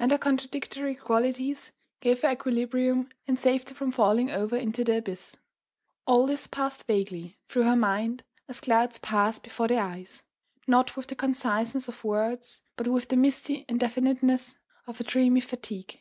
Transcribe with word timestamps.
And 0.00 0.10
her 0.10 0.18
contradictory 0.18 0.96
qualities 0.96 1.70
gave 2.00 2.22
her 2.22 2.32
equilibrium 2.32 3.08
and 3.28 3.38
saved 3.38 3.68
her 3.68 3.74
from 3.76 3.92
falling 3.92 4.28
over 4.28 4.56
into 4.56 4.82
the 4.82 4.96
abyss.... 4.96 5.36
All 6.08 6.26
this 6.26 6.48
passed 6.48 6.88
vaguely 6.88 7.38
through 7.48 7.62
her 7.62 7.76
mind 7.76 8.24
as 8.48 8.58
clouds 8.60 8.98
pass 8.98 9.38
before 9.38 9.68
the 9.68 9.78
eyes, 9.78 10.24
not 10.66 10.96
with 10.96 11.06
the 11.06 11.14
conciseness 11.14 11.86
of 11.86 12.02
words 12.02 12.62
but 12.76 12.88
with 12.88 13.10
the 13.10 13.16
misty 13.16 13.64
indefiniteness 13.68 14.56
of 14.88 15.00
a 15.00 15.04
dreamy 15.04 15.38
fatigue. 15.40 16.00